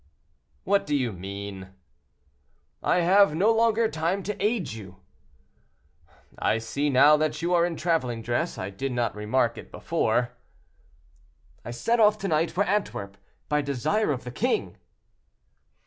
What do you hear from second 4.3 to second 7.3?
aid you." "I see now